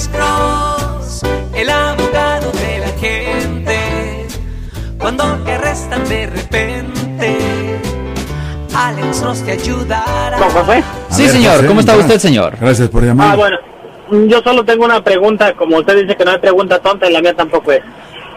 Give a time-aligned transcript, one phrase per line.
[0.00, 1.22] Alex Cross,
[1.54, 4.26] el abogado de la gente.
[4.98, 7.38] Cuando te arrestan de repente,
[8.74, 10.38] Alex Cross te ayudará.
[10.38, 10.82] ¿Con José?
[11.10, 11.56] Sí, ver, señor.
[11.56, 12.56] José, ¿Cómo está usted, señor?
[12.58, 13.32] Gracias por llamar.
[13.32, 13.58] Ah, bueno.
[14.26, 17.20] Yo solo tengo una pregunta, como usted dice que no hay pregunta tonta y la
[17.20, 17.82] mía tampoco es.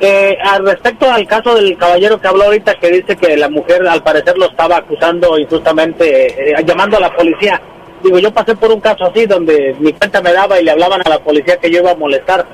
[0.02, 3.88] Eh, al respecto al caso del caballero que habló ahorita que dice que la mujer
[3.88, 7.62] al parecer lo estaba acusando injustamente, eh, llamando a la policía.
[8.04, 11.02] Digo, yo pasé por un caso así donde mi cuenta me daba y le hablaban
[11.06, 12.46] a la policía que yo iba a molestar.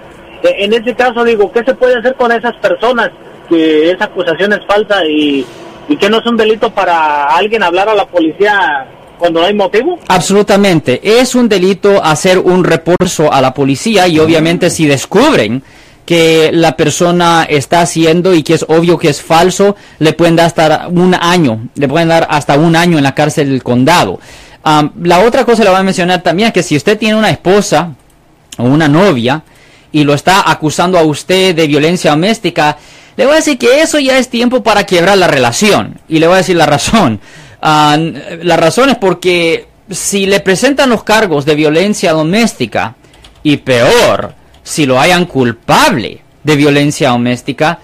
[0.44, 3.10] Eh, en ese caso, digo, ¿qué se puede hacer con esas personas
[3.50, 5.46] que esa acusación es falsa y,
[5.88, 9.98] y que no es un delito para alguien hablar a la policía cuando hay motivo?
[10.08, 11.02] Absolutamente.
[11.04, 15.64] Es un delito hacer un reporso a la policía y obviamente si descubren
[16.06, 20.48] que la persona está haciendo y que es obvio que es falso, le pueden dar
[20.48, 24.20] hasta un año, le pueden dar hasta un año en la cárcel del condado.
[24.64, 27.94] La otra cosa le voy a mencionar también es que si usted tiene una esposa
[28.58, 29.44] o una novia
[29.92, 32.78] y lo está acusando a usted de violencia doméstica,
[33.16, 36.00] le voy a decir que eso ya es tiempo para quebrar la relación.
[36.08, 37.20] Y le voy a decir la razón.
[37.62, 42.96] La razón es porque si le presentan los cargos de violencia doméstica
[43.44, 47.80] y peor, si lo hayan culpable de violencia doméstica,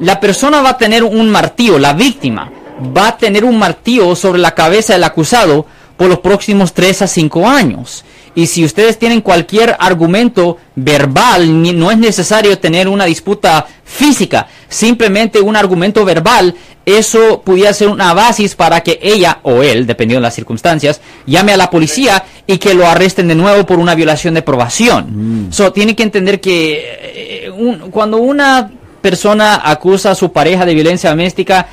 [0.00, 2.50] la persona va a tener un martillo, la víctima
[2.96, 5.66] va a tener un martillo sobre la cabeza del acusado
[6.00, 8.06] por los próximos 3 a 5 años.
[8.34, 14.46] Y si ustedes tienen cualquier argumento verbal, ni- no es necesario tener una disputa física,
[14.66, 16.54] simplemente un argumento verbal,
[16.86, 21.52] eso pudiera ser una basis para que ella o él, dependiendo de las circunstancias, llame
[21.52, 25.48] a la policía y que lo arresten de nuevo por una violación de probación.
[25.50, 28.70] So, tiene que entender que eh, un- cuando una
[29.02, 31.66] persona acusa a su pareja de violencia doméstica,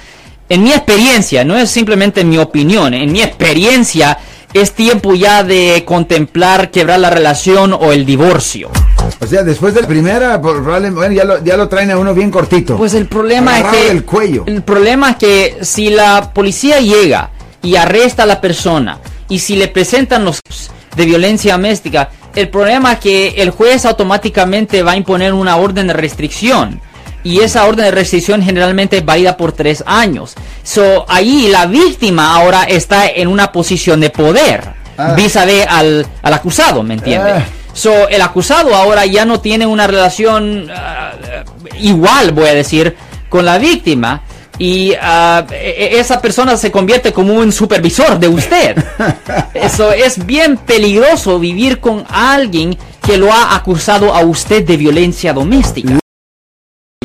[0.49, 4.17] en mi experiencia, no es simplemente mi opinión, en mi experiencia
[4.53, 8.69] es tiempo ya de contemplar quebrar la relación o el divorcio.
[9.19, 12.13] O sea, después de la primera, probablemente, bueno, ya lo, ya lo traen a uno
[12.13, 12.77] bien cortito.
[12.77, 14.43] Pues el problema es que cuello.
[14.47, 17.31] el problema es que si la policía llega
[17.61, 18.99] y arresta a la persona
[19.29, 20.39] y si le presentan los
[20.95, 25.87] de violencia doméstica, el problema es que el juez automáticamente va a imponer una orden
[25.87, 26.79] de restricción.
[27.23, 30.35] Y esa orden de restricción generalmente es válida por tres años.
[30.63, 34.69] So, ahí la víctima ahora está en una posición de poder.
[34.97, 35.13] Ah.
[35.15, 37.31] Vis a vis al, al acusado, ¿me entiende?
[37.31, 37.45] Ah.
[37.73, 41.11] So, el acusado ahora ya no tiene una relación ah,
[41.79, 42.95] igual, voy a decir,
[43.29, 44.23] con la víctima.
[44.59, 48.83] Y e- esa persona se convierte como un supervisor de usted.
[49.53, 55.31] Eso es bien peligroso vivir con alguien que lo ha acusado a usted de violencia
[55.31, 55.99] doméstica.